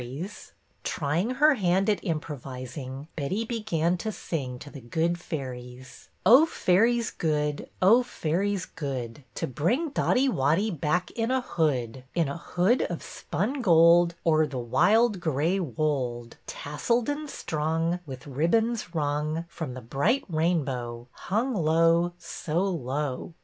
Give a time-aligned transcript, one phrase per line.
[0.01, 4.69] s 66 BETTY BAIRD'S VENTURES Trying her hand at improvising, Betty began to sing to
[4.71, 11.29] the good fairies,— Oh, fairies good, Oh, fairies good, To bring Dotty Wotty Back in
[11.29, 17.29] a hood; In a hood of spun gold, O'er the wild gray wold, Tasselled and
[17.29, 23.35] strung With ribbons wrung From the bright rainbow Hung low, so low."